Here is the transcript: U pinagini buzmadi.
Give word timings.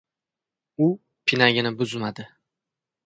U 0.85 0.87
pinagini 1.27 1.73
buzmadi. 1.83 2.27